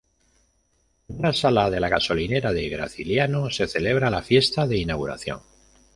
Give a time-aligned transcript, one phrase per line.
[1.11, 5.41] En una sala de la gasolinera de Graciliano, se celebra la fiesta de inauguración.